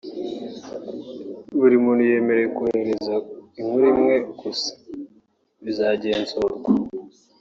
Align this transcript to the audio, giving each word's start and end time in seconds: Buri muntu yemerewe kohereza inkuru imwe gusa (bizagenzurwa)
Buri 1.59 1.75
muntu 1.83 2.01
yemerewe 2.11 2.47
kohereza 2.57 3.15
inkuru 3.59 3.83
imwe 3.93 4.15
gusa 4.39 4.71
(bizagenzurwa) 5.65 6.69